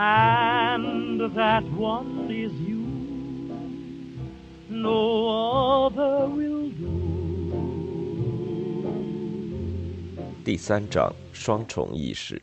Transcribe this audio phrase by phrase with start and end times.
[0.00, 2.86] And that one is you.
[4.68, 6.86] No other will do.
[10.44, 12.40] 第三章双重意识。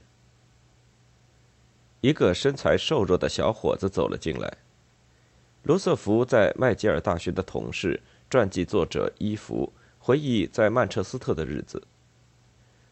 [2.02, 4.58] 一个身材瘦弱的小伙子走了进来。
[5.64, 11.82] 罗瑟福在麦吉尔大学的同事、传记作者伊芙回忆在曼彻斯特的日子。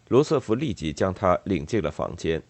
[0.08, 2.42] 罗瑟福立即将他领进了房间。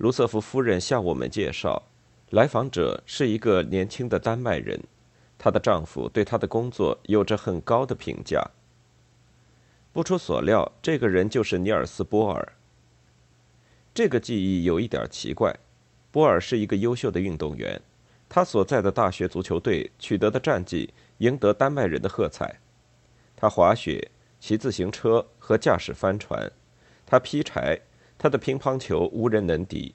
[0.00, 1.82] 卢瑟福夫人向我们介绍，
[2.30, 4.80] 来访者是一个年轻的丹麦人，
[5.36, 8.42] 她的丈夫对她的工作有着很高的评价。
[9.92, 12.54] 不出所料，这个人就是尼尔斯·波尔。
[13.92, 15.54] 这个记忆有一点奇怪。
[16.10, 17.78] 波尔是一个优秀的运动员，
[18.26, 22.58] 他所在的大学足球队取得的战绩赢得丹麦人的喝彩。
[23.36, 26.50] 他滑雪、骑自行车和驾驶帆船，
[27.04, 27.78] 他劈柴，
[28.22, 29.94] 他的乒乓球无人能敌。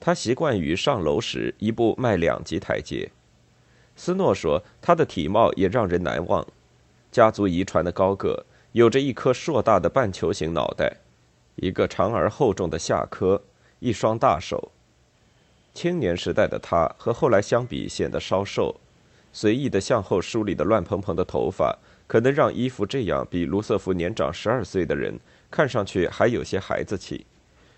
[0.00, 3.08] 他习惯于上楼时一步迈两级台阶。
[3.94, 6.44] 斯诺说，他的体貌也让人难忘，
[7.12, 8.44] 家族遗传的高个。
[8.72, 10.96] 有着一颗硕大的半球形脑袋，
[11.54, 13.40] 一个长而厚重的下颏，
[13.78, 14.72] 一双大手。
[15.72, 18.74] 青年时代的他和后来相比显得稍瘦，
[19.32, 27.24] 随意的向后梳理的乱蓬蓬的头发，可能让伊芙这样比卢瑟福年长十二岁的人看上去还有些孩子气。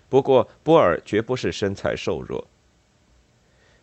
[0.09, 2.47] 不过波尔绝不是身材瘦弱。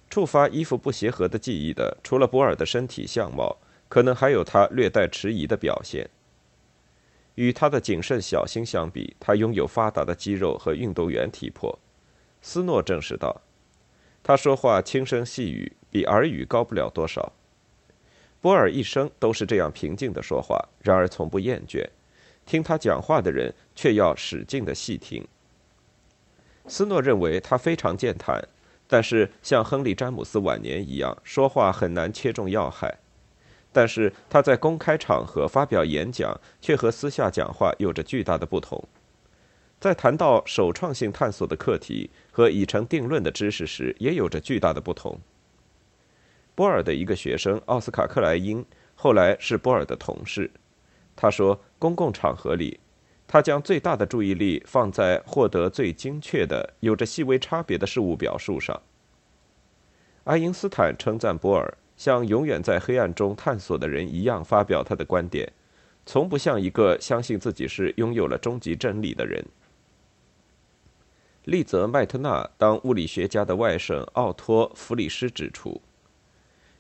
[0.09, 3.57] 触发衣服不协和的记忆的，除了波尔的身体相貌，
[3.89, 6.09] 可能还有他略带迟疑的表现。
[7.37, 11.79] 与他的谨慎小心相比，他拥有发达的肌肉和运动员体魄。
[12.43, 13.41] 斯诺证实道
[14.23, 17.33] ：“他说话轻声细语，比耳语高不了多少。”
[18.43, 21.89] 波尔一生都是这样平静的说话，然而从不厌倦。
[22.45, 25.27] 听他讲话的人却要使劲的细听。
[26.67, 28.43] 斯诺认为他非常健谈，
[28.87, 32.99] 但是像亨利·詹姆斯晚年一样，说话很难切中要害。
[33.73, 38.87] 但是他在公开场合发表演讲，却和私下讲话有着巨大的不同。
[39.81, 45.19] 在谈到首创性探索的课题和已成定论的知识时，也有着巨大的不同。
[46.55, 48.65] 波尔的一个学生奥斯卡·克莱因
[48.95, 50.51] 后来是波尔的同事。
[51.17, 52.79] 他说，公共场合里，
[53.33, 58.79] 他将最大的注意力放在获得最精确的、有着细微差别的事物表述上。
[60.25, 61.73] 爱因斯坦称赞波尔。
[61.97, 65.51] 像永远在黑暗中探索的人一样发表他的观点，
[66.05, 69.43] 从不像一个相信自己是拥有了终极真理的人。
[71.45, 75.81] 利泽·麦特纳当物理学家的外甥奥托·弗里斯指出，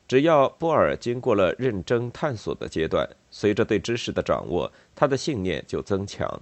[0.06, 6.40] 只要波尔经过了认真探索的阶段，随着对知识的掌握，他的信念就增强，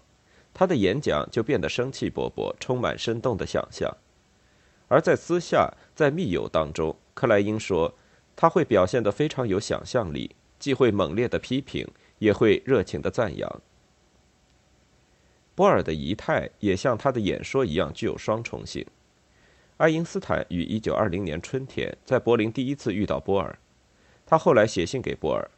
[0.53, 3.91] 他的演讲就变得生气勃勃，充满生动的想象。
[4.89, 7.95] 而在私下，在密友当中，克莱因说。
[8.37, 11.87] 他会表现得非常有想象力，既会猛烈的批评，
[12.21, 13.61] 也会热情的赞扬。
[15.55, 18.87] 波尔的仪态也像他的演说一样具有双重性。
[19.77, 23.59] 爱因斯坦于1920年春天在柏林第一次遇到波尔，
[24.25, 25.51] 他后来写信给波尔：“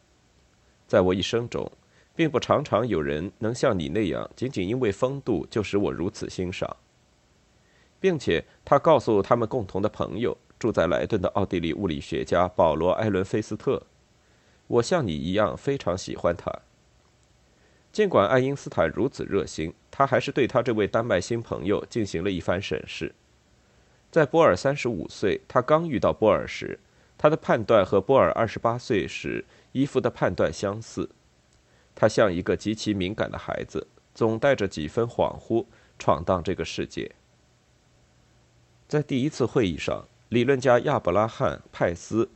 [0.87, 1.71] 在我一生中，
[2.15, 6.75] 并不常常有人能像你那样，仅仅因为风度就使我如此欣赏。”
[7.99, 10.37] 并且他告诉他们共同的朋友。
[10.59, 13.83] 住在莱顿的奥地利物理学家保罗·埃伦菲斯特，
[14.67, 16.49] 我像你一样非常喜欢他。
[17.91, 23.13] 尽管爱因斯坦如此热心，他还是对他这位丹麦新朋友进行了一番审视。
[24.09, 26.79] 在波尔三十五岁，他刚遇到波尔时，
[27.17, 29.43] 他的判断和波尔二十八岁时
[29.73, 31.09] 伊芙的判断相似。
[31.93, 33.85] 他像一个极其敏感的孩子，
[34.15, 35.65] 总带着几分恍惚
[35.99, 37.11] 闯荡这个世界。
[38.87, 40.07] 在第一次会议上。
[40.29, 42.27] 理论家亚伯拉罕·派斯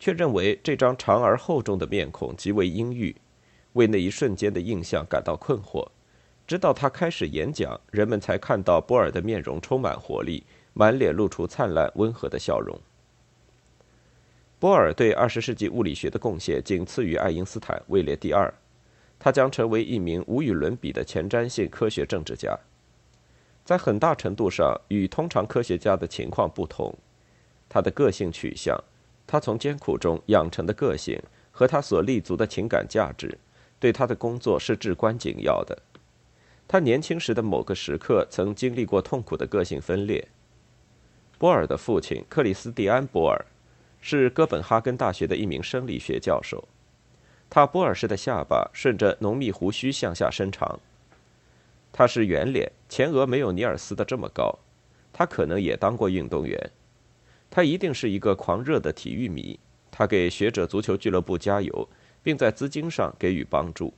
[0.00, 3.14] 却认为这张长而厚重的面孔极为阴郁，
[3.74, 5.86] 为那一瞬间的印象感到困惑。
[6.48, 10.42] 直到他开始演讲，人们才看到波尔的面容充满活力，
[10.72, 12.76] 满脸露出灿烂温和的笑容。
[14.64, 18.50] 波尔对二十世纪物理学的贡献仅次于爱因斯坦，位列第二。
[19.18, 22.58] 他将成为一名无与伦比的前瞻性科学政治家。
[23.62, 26.96] 在很大程度上与通常科学家的情况不同。
[27.68, 28.82] 他的个性取向，
[29.26, 31.22] 他从艰苦中养成的个性
[31.52, 33.36] 和他所立足的情感价值，
[33.78, 35.76] 对他的工作是至关紧要的。
[36.66, 40.26] 他年轻时的某个时刻曾经历过痛苦的个性分裂。
[41.36, 43.44] 波尔的父亲克里斯蒂安·波尔
[44.06, 46.68] 是哥本哈根大学的一名生理学教授。
[47.48, 50.78] 他波尔式的下巴顺着浓密胡须向下伸长。
[51.90, 54.58] 他是圆脸，前额没有尼尔斯的这么高。
[55.10, 56.70] 他可能也当过运动员。
[57.50, 59.58] 他一定是一个狂热的体育迷。
[59.90, 61.88] 他给学者足球俱乐部加油，
[62.22, 63.94] 并在资金上给予帮助。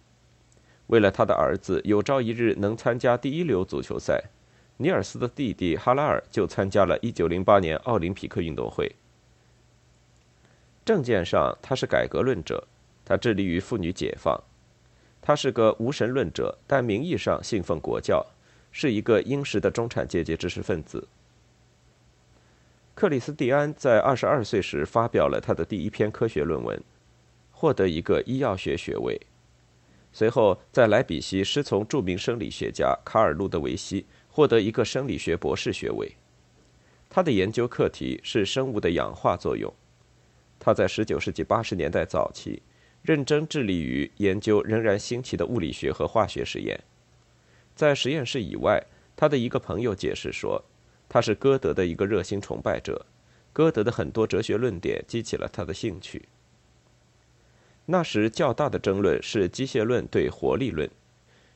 [0.87, 4.23] 为了他的儿子有朝一日能参加第一流足球赛，
[4.77, 8.95] 尼尔斯的弟弟哈拉尔就参加了1908年奥林匹克运动会。
[10.87, 12.67] 政见上，他是改革论者。
[13.05, 14.41] 他致力于妇女解放，
[15.21, 18.25] 他是个无神论者，但名义上信奉国教，
[18.73, 21.07] 是一个殷实的中产阶级知识分子。
[22.95, 26.81] 克里斯蒂安在二十二岁时发表了他的第一篇科学论文，
[27.53, 29.21] 获得一个医药学学位。
[30.13, 36.13] 随后在莱比锡师从著名生理学家卡尔·路德维希，获得一个生理学博士学位。
[37.09, 39.73] 他的研究课题是生物的氧化作用。
[40.67, 42.61] 他在十九世纪八十年代早期。
[43.03, 46.77] 认真致力于研究仍然新奇的物理学和化学实验。
[47.77, 48.85] 在实验室以外，
[49.15, 50.65] 他的一个朋友解释说，
[51.09, 53.07] 他是歌德的一个热心崇拜者。
[53.53, 56.29] 歌德的很多哲学论点激起了他的兴趣。
[57.85, 60.91] 那时较大的争论是机械论对活力论，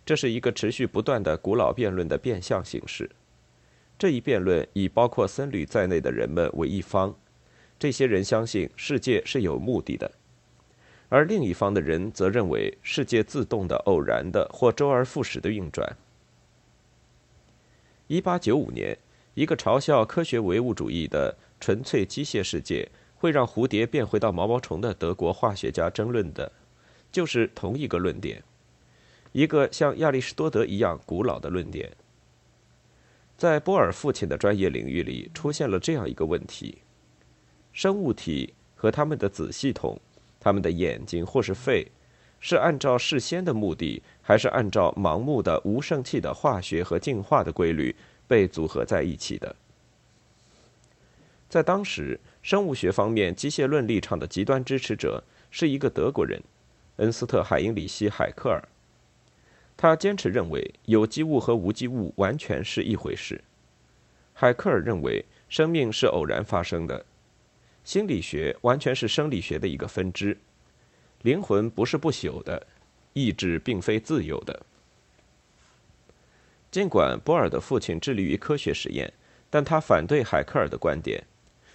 [0.07, 3.11] 这是一个持续不断的古老辩论的变相形式。
[3.99, 7.13] 这一辩论以包括僧侣在内的人们为一方，
[7.81, 10.13] 这些人相信世界是有目的的。
[11.09, 15.97] 而另一方的人则认为世界自动的、偶然的或周而复始的运转。
[18.07, 18.97] 一八九五年，
[19.35, 26.53] 一个嘲笑科学唯物主义的纯粹机械世界会让蝴蝶变回到毛毛虫的德国化学家争论的，
[27.11, 28.43] 就是同一个论点，
[29.33, 31.91] 一个像亚里士多德一样古老的论点。
[33.39, 36.79] 在波尔父亲的专业领域里，出现了这样一个问题：
[37.81, 39.99] 生物体和它们的子系统。
[40.39, 41.91] 他们的眼睛或是肺，
[42.39, 47.97] 是按照事先的目的，还是按照盲目的无生气的化学和进化的规律
[48.29, 49.57] 被组合在一起的？
[51.49, 56.39] 在当时，生物学方面机械论立场的极端支持者是一个德国人，
[56.97, 58.63] 恩斯特·海因里希·海克尔。
[59.79, 63.43] 他坚持认为有机物和无机物完全是一回事。
[64.35, 67.07] 海克尔认为生命是偶然发生的。
[67.85, 70.37] 心理学完全是生理学的一个分支，
[71.23, 72.67] 灵魂不是不朽的，
[73.15, 74.65] 意志并非自由的。
[76.71, 79.13] 尽管波尔的父亲致力于科学实验，
[79.49, 81.25] 但他反对海克尔的观点，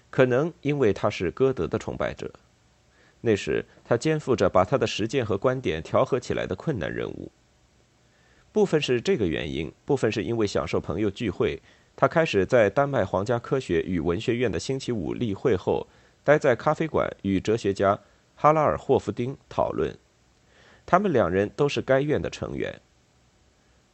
[0.10, 2.32] 可能因为他是歌德的崇拜者。
[3.20, 7.32] 那时他肩负着把他的实践和观点调和起来的困难任务。
[8.54, 11.62] 部分是这个原因，部分是因为享受朋友聚会。
[11.96, 15.88] 他开始在丹麦皇家科学与文学院的星期五例会后，
[16.24, 17.98] 待在咖啡馆与哲学家
[18.36, 19.98] 哈拉尔霍夫丁讨论。
[20.86, 22.82] 他们两人都是该院的成员。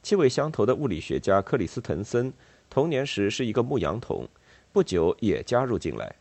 [0.01, 2.33] 气味相投的物理学家克里斯滕森，
[2.71, 4.27] 童年时是一个牧羊童，
[4.73, 6.15] 不久也加入进来。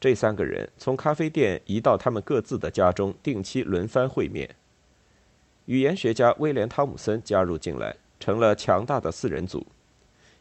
[0.00, 4.56] 这三个人从咖啡店移到他们各自的家中，定期轮番会面。
[5.66, 9.66] 语言学家威廉汤姆森加入进来，成了强大的四人组。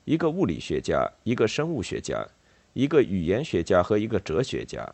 [0.08, 2.26] 一个物理学家，一个生物学家，
[2.72, 4.90] 一个语言学家和一个哲学家，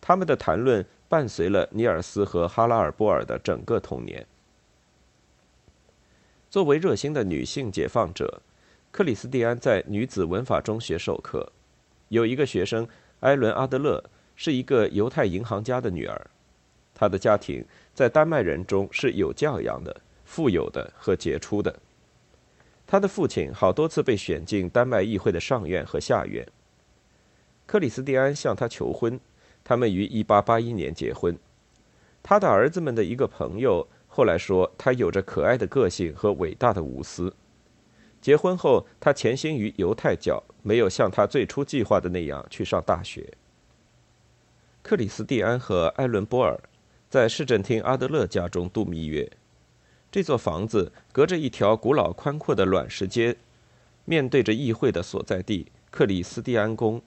[0.00, 4.26] 他们的谈论伴随了尼尔斯和哈拉尔波尔的整个童年。
[6.50, 8.42] 作为热心的女性解放者，
[8.90, 11.52] 克里斯蒂安在女子文法中学授课。
[12.08, 12.88] 有一个学生
[13.20, 14.02] 艾伦阿德勒
[14.34, 16.26] 是一个犹太银行家的女儿，
[16.92, 17.64] 她的家庭
[17.94, 21.72] 在丹麦人中是有教养的、富有的和杰出的。
[22.86, 26.46] 他的父亲好多次被选进丹麦议会的上院和下院。
[27.66, 29.18] 克里斯蒂安向他求婚，
[29.64, 31.36] 他们于1881年结婚。
[32.22, 37.34] 他的儿子们的一个朋友后来说，他有着可爱的个性和伟大的无私。
[38.20, 43.32] 结婚后，他潜心于犹太教，没有像他最初计划的那样去上大学。
[44.82, 46.58] 克里斯蒂安和艾伦波尔
[47.10, 49.30] 在市政厅阿德勒家中度蜜月。
[50.14, 53.36] 这座房子隔着一条古老宽阔的卵石街，
[54.04, 57.02] 面对着议会的所在地克里斯蒂安宫。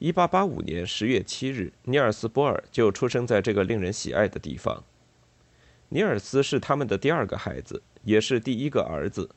[0.00, 4.82] 1885年10月7日，尼尔斯·波尔就出生在这个令人喜爱的地方。
[5.90, 9.30] 尼尔斯是他们的第二个孩子，也是第一个儿子。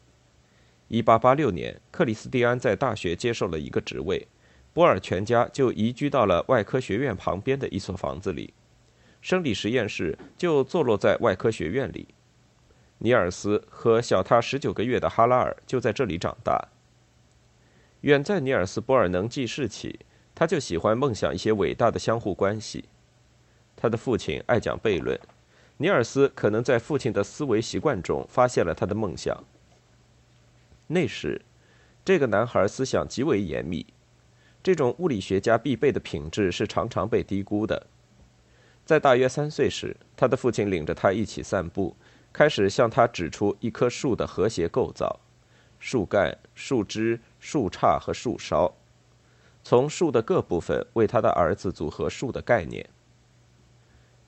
[0.90, 4.28] 1886年，克里斯蒂安在大学接受了一个职位，
[4.74, 8.52] 波尔全家就移居到了外科学院旁边的一所房子里，
[9.22, 12.08] 生理实验室就坐落在外科学院里。
[13.06, 16.70] 尼尔斯和小他十九个月的哈拉尔就在这里长大。
[18.02, 20.00] 远在尼尔斯·波尔能记事起，
[20.34, 22.86] 他就喜欢梦想一些伟大的相互关系。
[23.76, 25.20] 他的父亲爱讲悖论，
[25.78, 29.44] 尼尔斯可能在父亲的思维习惯中发现了他的梦想。
[30.88, 31.40] 那时，
[32.04, 33.86] 这个男孩思想极为严密，
[34.64, 37.86] 这种物理学家必备的品质是常常被低估的。
[38.84, 41.96] 在大约三岁时，他的父亲领着他一起散步。
[42.36, 45.22] 开始向他指出一棵树的和谐构造：
[45.80, 48.74] 树干、树枝、树杈和树梢。
[49.64, 52.90] 从树的各部分为他的儿子组合树的概念。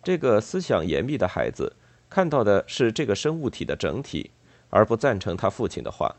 [0.02, 1.76] 这个思想严密的孩子
[2.10, 4.32] 看到的是这个生物体的整体，
[4.70, 6.16] 而不赞成他父亲的话。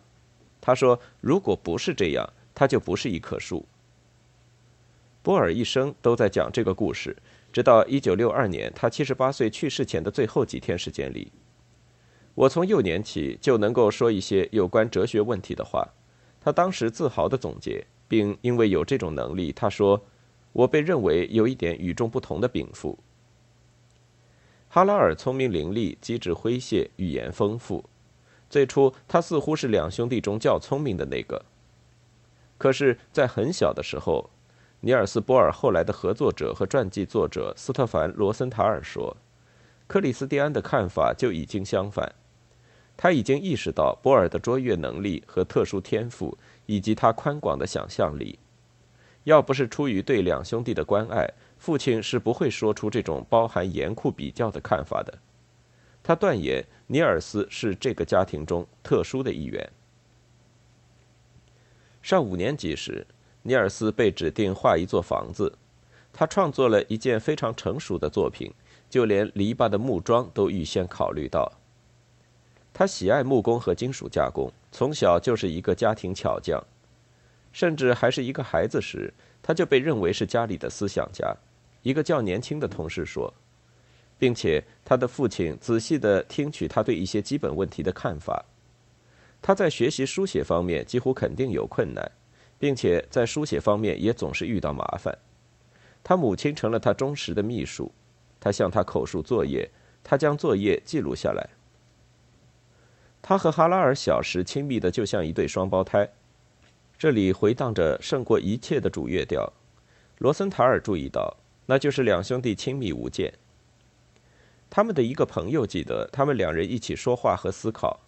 [0.61, 3.65] 他说：“如果不是这样，它就不是一棵树。”
[5.25, 7.17] 波尔一生都在讲这个故事，
[7.51, 11.33] 直到1962年他78岁去世前的最后几天时间里。
[12.39, 15.89] 我从幼年起就能够说一些有关哲学问题的话，
[16.41, 20.01] 他当时自豪地总结，并因为有这种能力，他说
[20.55, 22.97] ：“我被认为有一点与众不同的禀赋。”
[24.71, 27.85] 哈拉尔聪明伶俐，机智诙谐，语言丰富。
[28.49, 31.45] 最初，他似乎是两兄弟中较聪明的那个。
[32.57, 34.31] 可是，在很小的时候，
[34.83, 39.17] 尼尔斯·波尔后来的合作者和传记作者斯特凡·罗森塔尔说，
[39.89, 42.15] 克里斯蒂安的看法就已经相反。
[43.01, 46.37] 他已经意识到波尔的卓越能力和特殊天赋，
[46.67, 48.37] 以及他宽广的想象力。
[49.23, 51.25] 要不是出于对两兄弟的关爱，
[51.59, 55.17] 父亲是不会说出这种包含严酷比较的看法的。
[56.03, 59.71] 他断言尼尔斯是这个家庭中特殊的一员。
[62.03, 63.07] 上五年级时，
[63.43, 65.57] 尼尔斯被指定画一座房子，
[66.13, 68.53] 他创作了一件非常成熟的作品，
[68.91, 71.53] 就连篱笆的木桩都预先考虑到。
[72.73, 76.63] 他喜爱木工和金属加工，从小就是一个家庭巧匠，
[77.53, 81.35] 甚至还是一个孩子时，他就被认为是家里的思想家。
[81.83, 83.33] 一个较年轻的同事说，
[84.19, 88.45] 并且他的父亲仔细地听取他对一些基本问题的看法。
[89.41, 92.11] 他在学习书写方面几乎肯定有困难，
[92.59, 95.17] 并且在书写方面也总是遇到麻烦。
[96.03, 97.91] 他母亲成了他忠实的秘书，
[98.41, 99.69] 他向他口述作业，
[100.03, 101.49] 他将作业记录下来。
[103.21, 106.09] 他和哈拉尔小时亲密的就像一对双胞胎，
[106.99, 109.53] 这里回荡着胜过一切的主乐调。
[110.19, 113.33] 罗森塔尔注意到，那就是两兄弟亲密无间。
[114.71, 118.01] 他们的一个朋友记得，他们两人一起说话和思考。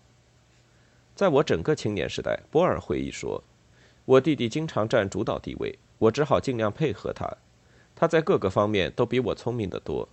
[1.14, 3.42] 在我整个青年时代，波尔回忆说，
[4.04, 7.30] 我弟弟经常占主导地位，我只好尽量配合他。
[7.94, 10.08] 他在各个方面都比我聪明得多。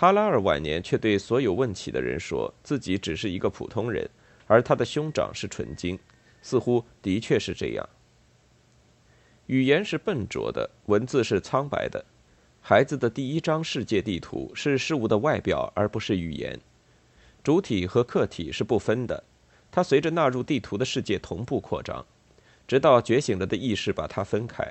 [0.00, 4.08] 哈拉尔晚年却对所有问起的人说自己只是一个普通人，
[4.46, 5.98] 而他的兄长是纯金，
[6.40, 7.86] 似乎的确是这样。
[9.48, 12.02] 语言是笨拙的，文字是苍白的。
[12.62, 16.58] 孩子的第一张世界地图是事物的外表，而不是语言。
[17.44, 19.22] 主体和客体是不分的，
[19.70, 22.06] 它随着纳入地图的世界同步扩张，
[22.66, 24.66] 直到觉醒了的意识把它分开。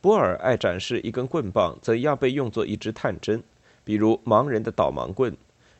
[0.00, 3.44] 波尔爱展示一根棍棒怎样被用作一支探针。
[3.88, 5.34] 比如盲人的导盲棍，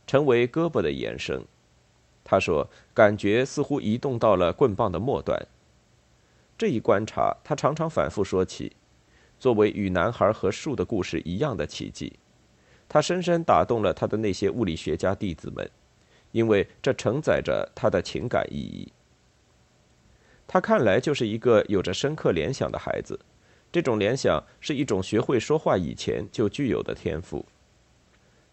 [0.07, 1.45] 成为胳膊的延伸。
[2.25, 5.39] 他说，感觉似乎移动到了棍棒的末端。
[6.57, 8.73] 这一观察，他常常反复说起，
[9.39, 12.15] 作为与男孩和树的故事一样的奇迹。
[12.89, 15.71] 他深深打动了他的那些物理学家弟子们，
[16.33, 18.91] 因为这承载着他的情感意义。
[20.47, 23.21] 他看来就是一个有着深刻联想的孩子，
[23.71, 27.45] 这种联想是一种学会说话以前就具有的天赋。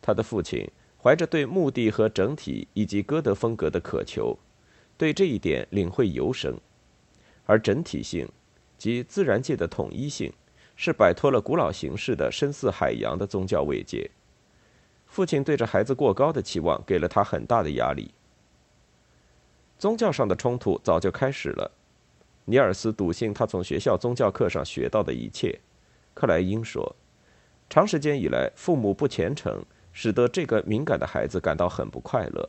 [0.05, 0.69] 他的父亲
[1.01, 4.37] 怀着对目的和整体以及歌德风格的渴求，
[4.99, 6.55] 对这一点领会尤深，
[7.47, 8.29] 而整体性
[8.77, 10.31] 及自然界的统一性，
[10.75, 14.11] 是摆脱了古老形式的深似海洋的宗教慰藉。
[15.07, 18.13] 父亲对着孩子过高的期望，给了他很大的压力。
[19.79, 21.71] 宗教上的冲突早就开始了。
[22.45, 25.59] 尼尔斯笃信他从学校宗教课上学到的一切。
[26.13, 26.95] 克莱因说，
[27.69, 29.65] 长时间以来，父母不虔诚。
[29.95, 32.47] 使得这个敏感的孩子感到很不快乐。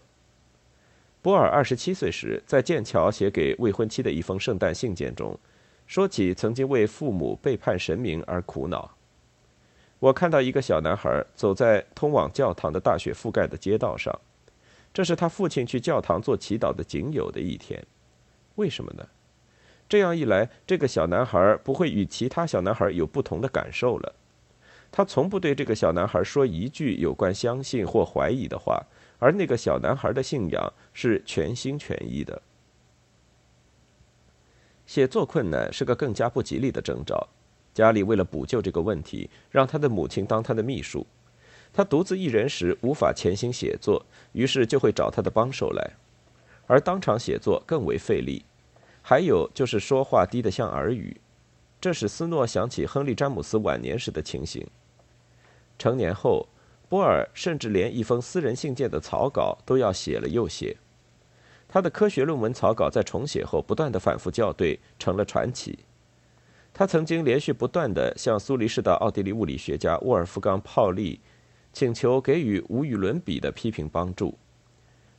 [1.22, 5.38] 波尔二十七岁时，在剑桥写给未婚妻的一封圣诞信件中，
[5.86, 8.90] 说起曾经为父母背叛神明而苦恼。
[10.00, 14.12] 我看到一个小男孩走在通往教堂的大雪覆盖的街道上，
[14.92, 17.82] 这是他父亲去教堂做祈祷的仅有的一天。
[18.56, 19.06] 为什么呢？
[19.88, 24.12] 这样一来，这个小男孩不会与其他小男孩有不同的感受了。
[24.96, 28.82] 他从不对这个小男孩说一句有关相信或怀疑的话，
[29.18, 32.40] 而那个小男孩的信仰是全心全意的。
[34.86, 37.28] 写作困难是个更加不吉利的征兆。
[37.74, 41.06] 家里为了补救这个问题，让他的母亲当他的秘书。
[41.74, 45.90] 他独自一人时无法潜心写作，于是就会找他的帮手来，
[46.66, 48.42] 而当场写作更为费力。
[49.02, 51.20] 还有就是说话低得像耳语，
[51.78, 54.66] 这使斯诺想起亨利·詹姆斯晚年时的情形。
[55.78, 56.48] 成年后，
[56.88, 60.76] 波尔甚至连一封私人信件的草稿都要写了又写。
[61.68, 65.78] 他的科学论文草稿在重写后不断的反复校对，成了传奇。
[66.72, 71.20] 他曾经连续不断的向苏黎世的奥地利物理学家沃尔夫冈·泡利。
[71.72, 74.38] 请求给予无与伦比的批评帮助。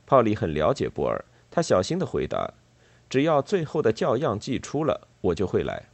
[0.04, 2.52] 泡利很了解波尔，他小心的回答
[3.08, 5.84] ：“只要最后的校样寄出了，我就会来。”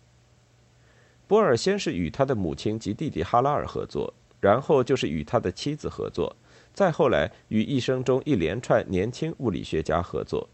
[1.28, 6.36] 波尔先是与他的母亲及弟弟哈拉尔合作，然后就是与他的妻子合作，
[6.74, 10.46] 再后来与一生中一连串年轻物理学家合作。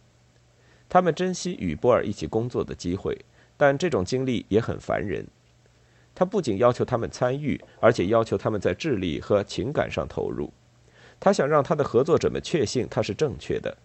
[0.89, 3.19] 他们珍惜与波尔一起工作的机会，
[3.57, 5.27] 但这种经历也很烦人。
[6.15, 10.53] 他不仅要求他们参与，而且要求他们在智力和情感上投入。
[11.19, 13.77] 他想让他的合作者们确信他是正确的。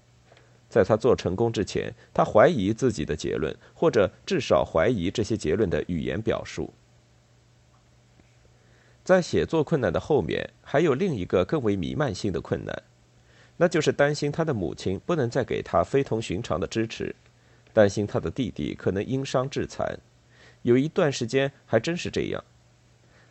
[0.69, 6.71] 在他做成功之前，他怀疑自己的结论，或者至少怀疑这些结论的语言表述。
[9.05, 12.83] 在写作困难的后面，还有另一个更为弥漫性的困难，
[13.55, 17.15] 那就是担心他的母亲不能再给他非同寻常的支持，
[17.71, 19.99] 担心他的弟弟可能因伤致残。
[20.63, 22.43] 有一段时间还真是这样。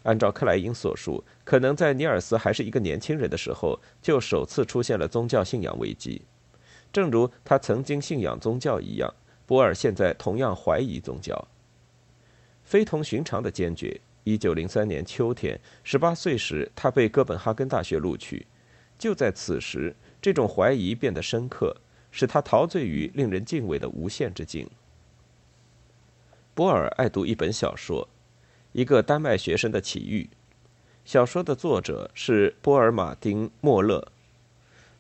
[0.04, 6.22] 按照克莱因所述，可能在尼尔斯还是一个年轻人的时候，就首次出现了宗教信仰危机。
[6.92, 9.12] 正如他曾经信仰宗教一样，
[9.44, 11.48] 波尔现在同样怀疑宗教。
[12.62, 14.00] 非同寻常的坚决。
[14.24, 18.46] 一九零三年秋天，十八岁时，他被哥本哈根大学录取。
[18.98, 21.76] 就在此时，这种怀疑变得深刻，
[22.10, 24.68] 使他陶醉于令人敬畏的无限之境。
[26.54, 28.08] 波尔爱读一本小说，
[28.72, 30.30] 一个丹麦学生的奇遇。
[31.04, 34.08] 小说的作者是波尔·马丁·莫勒。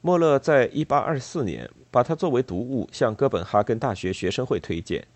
[0.02, 5.06] 莫勒在一八二四年把它作为读物向哥本哈根大学学生会推荐。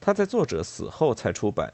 [0.00, 1.72] 他在作者死后才出版。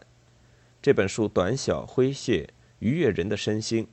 [0.83, 3.87] 这本书短小诙谐，愉悦人的身心。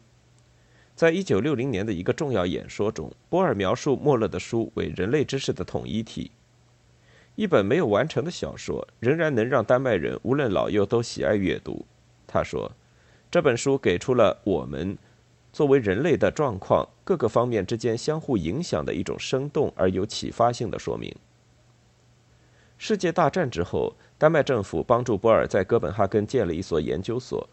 [0.95, 6.29] 在一九六零年的一个重要演说中，波尔描述莫勒的书为人类知识的统一体。
[7.35, 11.83] 一本没有完成的小说，仍然能让丹麦人无论老幼都喜爱阅读。
[12.27, 12.71] 他说
[13.31, 14.95] ：“这本书给出了我们
[15.51, 21.11] 作为人类的状况各个方面之间相互影响的一种生动而有启发性的说明。”
[22.85, 27.47] 世界大战之后，丹麦政府帮助波尔在哥本哈根建了一所研究所。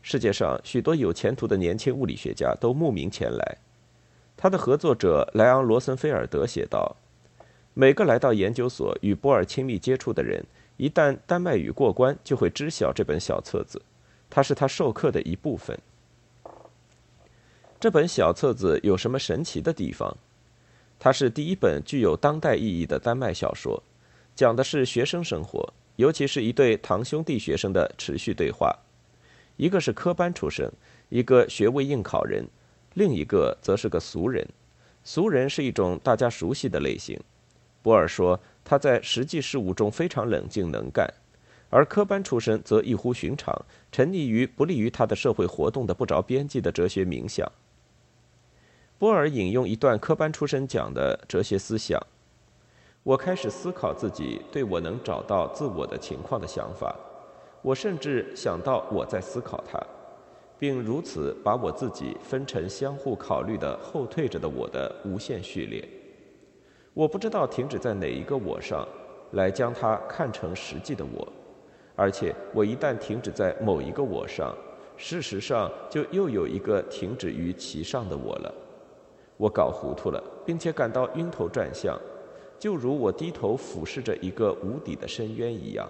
[0.00, 3.58] 世界上许多有前途的年轻物理学家都慕名前来。
[4.36, 6.94] 他的合作者莱昂·罗森菲尔德写道。
[7.72, 13.82] 每个来到研究所与波尔亲密接触的人，一旦丹麦语过关，就会知晓这本小册子，
[14.30, 15.76] 它是他授课的一部分。
[17.80, 20.16] 这本小册子有什么神奇的地方？
[21.00, 23.82] 它是第一本具有当代意义的丹麦小说，
[24.36, 28.76] 讲的是学生生活，尤其是一对堂兄弟学生的持续对话。
[29.56, 30.72] 一个是科班出身，
[31.08, 32.44] 一个学位应考人，
[32.94, 34.46] 另一个则是个俗人。
[35.04, 37.18] 俗人是一种大家熟悉的类型。
[37.80, 41.06] 波尔说，他在实际事务中非常冷静能干，
[41.70, 43.54] 而科班出身则异乎寻常，
[43.92, 47.46] 沉溺于不利于他的社会活动的不着边际的哲学冥想。
[48.98, 52.00] 波尔引用一段科班出身讲的哲学思想
[53.04, 56.96] ：“我开始思考自己对我能找到自我的情况的想法，
[57.60, 59.78] 我甚至想到我在思考它，
[60.58, 65.86] 并如此把我自己分成相互考虑的后退着的我的无限序列。”
[66.94, 68.88] 我不知道停止在哪一个我上，
[69.32, 71.28] 来将它看成实际的我，
[71.94, 74.56] 而且我一旦停止在某一个我上，
[74.96, 78.54] 事实上就又有一个停止于其上的我了。
[79.36, 82.00] 我搞糊涂了，并且感到晕头转向，
[82.64, 85.86] 就如我低头俯视着一个无底的深渊一样。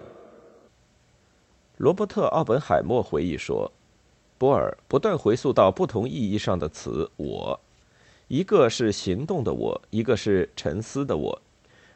[1.77, 3.71] 罗伯特·奥本海默回忆说
[4.37, 7.57] ：“波尔不断回溯到不同意义上的词‘我’。”
[8.27, 11.41] 一个是行动的我，一个是沉思的我，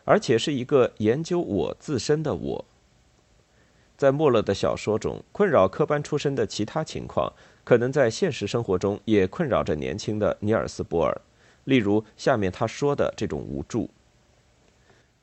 [0.05, 2.65] 而且是一个研究我自身的我。
[3.97, 7.33] 在莫勒的小说中，困扰科班出身的其他情况，
[7.65, 11.21] 可能在现实生活中也困扰着年轻的尼尔斯·波尔。
[11.65, 13.89] 例如下面他说的这种无助。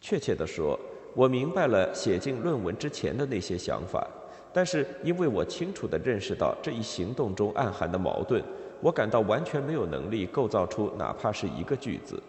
[0.08, 0.78] 确切地说，
[1.14, 4.06] 我明白了写进论文之前的那些想法，
[4.52, 8.40] 但是因为我清楚地认识到这一行动中暗含的矛盾，
[8.80, 12.22] 我感到完全没有能力构造出哪怕是一个句子。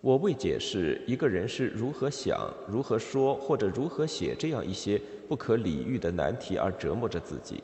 [0.00, 7.62] 我为解释一个人是如何想、如何说或者如何写这样一些不可理喻的难题而折磨着自己。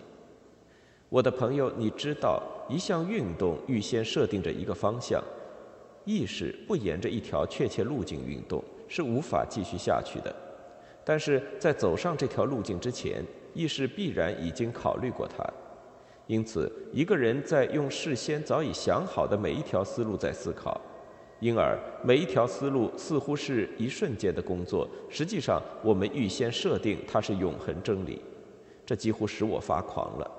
[1.08, 5.24] 我的朋友，你知道，一项运动预先设定着一个方向，
[6.04, 8.62] 意识不沿着一条确切路径运动
[8.92, 10.34] 是无法继续下去的。
[11.02, 13.24] 但是在走上这条路径之前，
[13.54, 15.42] 意识必然已经考虑过它。
[16.26, 20.78] 因此，一个人在用事先早已想好的每一条思路在思考。
[21.40, 28.20] 因而，每一条思路似乎是一瞬间的工作，实际上我们预先设定它是永恒真理，
[28.84, 30.30] 这几乎使我发狂了。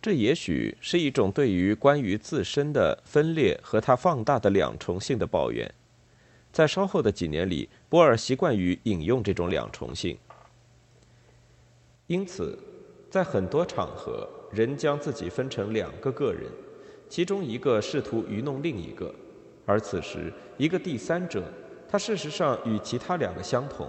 [0.00, 5.70] 这也许是一种对于关于自身的分裂和它放大的两重性的抱怨。
[6.52, 10.18] 在稍后的几年里，波尔习惯于引用这种两重性，
[12.08, 12.58] 因此，
[13.08, 16.50] 在很多场合，人将自己分成两个个人。
[17.08, 19.12] 其中一个试图愚弄另一个，
[19.66, 21.42] 而此时一个第三者，
[21.88, 23.88] 他事实上与其他两个相同。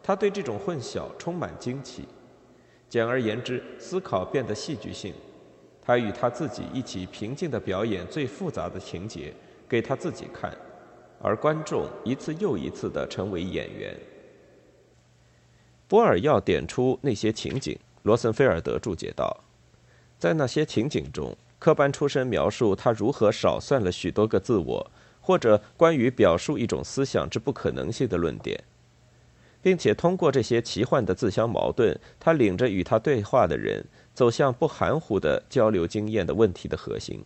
[0.00, 2.06] 他对这种混淆充满惊奇。
[2.88, 5.12] 简而言之，思考变得戏剧性。
[5.82, 9.32] 他与他自己一起平静地表演最复杂的情节
[9.68, 10.56] 给他自己看，
[11.20, 13.96] 而观众一次又一次地成为演员。
[15.88, 19.44] 波尔要点出那些情景，罗森菲尔德注解道，
[20.18, 21.36] 在那些情景中。
[21.58, 24.90] 科班出身描述他如何少算了许多个自我，
[25.22, 28.62] 或者关于表述一种思想之不可能性的论点，
[29.62, 37.24] 并且通过这些奇幻的自相矛盾，他领着与他对话的人走向不含糊的交流经验的问题的核心。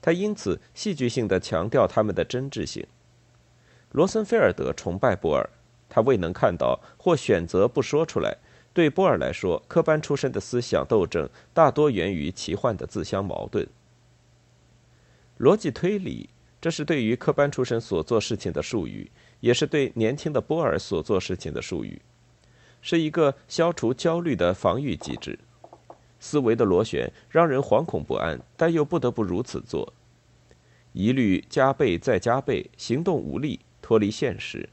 [0.00, 2.86] 他因此戏剧性地强调他们的真挚性。
[3.92, 5.50] 罗森菲尔德崇拜波尔，
[5.88, 8.36] 他未能看到或选择不说出来。
[8.72, 13.66] 对波尔来说，科班出身的思想斗争大多源于奇幻的自相矛盾。
[15.40, 22.00] 逻辑推理，这是对于科班出身所做事情的术语，也是对年轻的波尔所做事情的术语，
[22.80, 25.36] 是一个消除焦虑的防御机制。
[26.20, 29.92] 思维的螺旋让人惶恐不安，但又不得不如此做。
[30.92, 33.58] 疑虑加倍再加倍，行动无力，
[33.90, 34.68] 脱离现实。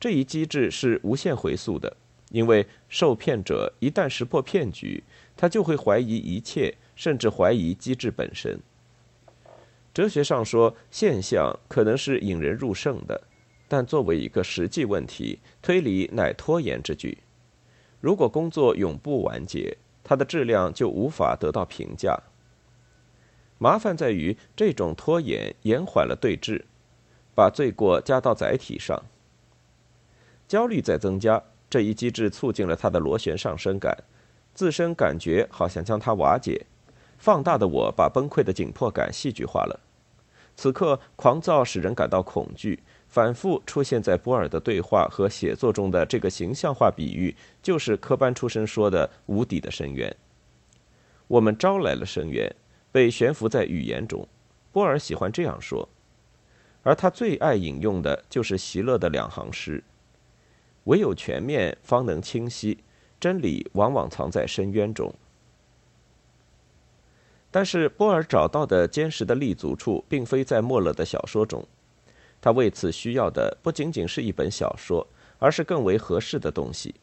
[0.00, 1.96] 这一机制是无限回溯的。
[2.32, 5.04] 因为受骗者一旦识破骗局，
[5.36, 8.58] 他就会怀疑一切，甚至怀疑机制本身。
[9.94, 13.22] 哲学上说，现象可能是引人入胜的，
[13.68, 17.18] 但作为一个实际问题，推理乃拖延之举。
[18.00, 22.20] 如果工作永不完结，它的质量就无法得到评价。
[23.58, 26.64] 麻烦在于，这种拖延延缓了对峙，
[27.36, 29.00] 把罪过加到载体上。
[30.48, 31.40] 焦虑在增加。
[31.68, 33.92] 这一机制促进了他的螺旋上升感，
[34.54, 36.64] 自身感觉好像将他瓦解，
[37.18, 39.80] 放大的我把崩溃的紧迫感戏剧化了。
[40.54, 50.16] 此刻，狂躁使人感到恐惧，反复出现在波尔的对话和写作中的这个形象化比喻，就是科班出身说的“无底的深渊”。
[51.26, 52.54] 我们招来了深渊，
[52.92, 54.26] 被悬浮在语言中。
[54.70, 55.86] 波尔喜欢这样说，
[56.86, 59.82] 而他最爱引用的就是席勒的两行诗。
[60.84, 62.78] 唯有全面，方能清晰。
[63.18, 65.12] 真理往往藏在深渊中。
[67.50, 71.66] 但是波尔找到的坚实的立足处，并非在莫勒的小说中。
[72.40, 75.04] 他为此需要的不仅仅是一本小说，
[75.40, 76.94] 而是更为合适的东西。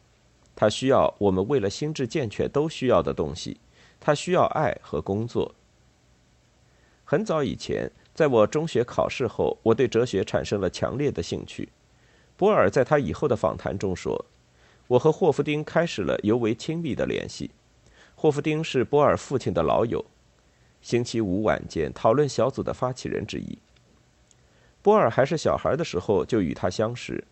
[0.55, 3.59] 他需要我们为了心智健全都需要的东西。
[3.99, 5.53] 他需要爱和工作。
[7.03, 11.69] 很早以前，在我中学考试后，我对哲学产生了强烈的兴趣。
[12.37, 14.25] 波尔在他以后的访谈中说
[14.87, 17.49] ：“我和霍夫丁开始了尤为亲密的联系。
[18.15, 20.03] 霍夫丁是波尔父亲的老友，
[20.81, 23.57] 星期五晚间讨论小组的发起人之一。
[24.81, 27.23] 波尔还是小孩的时候就与他相识。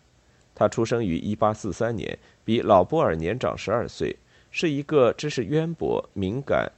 [0.54, 4.16] 他出生于1843年，比老波尔年长12岁，
[4.50, 6.70] 是一个知识渊博、敏感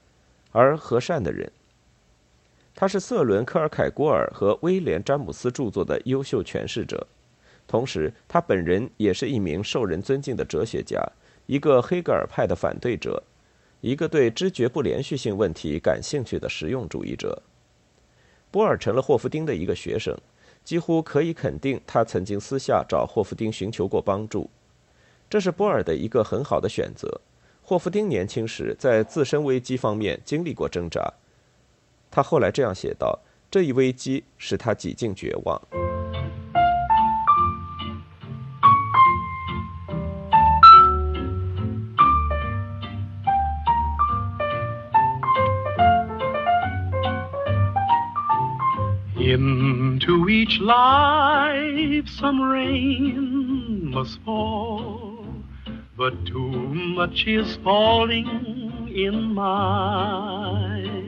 [0.53, 1.51] 而和善的人。
[2.75, 7.07] 他是瑟伦·科尔凯郭尔和威廉·詹姆斯著作的优秀诠释者。”
[7.67, 11.03] 同时，他本人也是一名受人尊敬的哲学家，
[11.47, 13.23] 一个黑格尔派的反对者，
[13.81, 17.43] 一个对知觉不连续性问题感兴趣的实用主义者。
[18.51, 20.15] 波尔成了霍夫丁的一个学生，
[20.63, 24.51] 几乎可以肯定他曾经私下找霍夫丁寻求过帮助。
[25.31, 27.21] 这是波尔的一个很好的选择。
[27.63, 31.11] 霍夫丁年轻时在自身危机方面经历过挣扎，
[32.15, 33.19] 他后来这样写道
[33.51, 35.61] ：“这一危机使他几近绝望。”
[49.17, 55.27] Into each life some rain must fall,
[55.97, 56.53] but too
[56.95, 58.29] much is falling
[58.95, 61.04] in mine.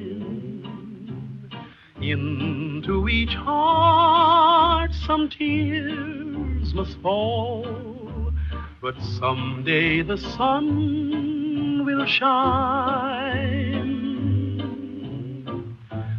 [2.08, 8.32] Into each heart some tears must fall,
[8.80, 13.56] but someday the sun will shine.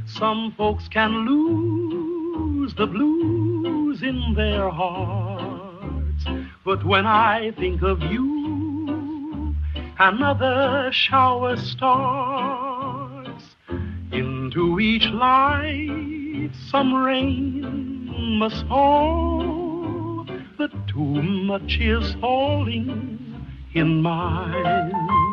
[0.07, 6.25] Some folks can lose the blues in their hearts,
[6.65, 9.55] but when I think of you,
[9.97, 12.66] another shower starts.
[14.57, 20.25] Into each life some rain must fall,
[20.57, 23.19] but too much is falling
[23.75, 25.26] in mine.